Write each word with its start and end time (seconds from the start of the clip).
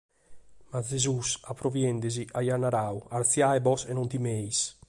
Ma 0.71 0.79
Gesùs, 0.91 1.29
aprobiende·si, 1.53 2.23
aiat 2.41 2.59
naradu: 2.65 2.99
«arziade·bos 3.21 3.81
e 3.91 3.93
non 3.93 4.11
timeis». 4.13 4.59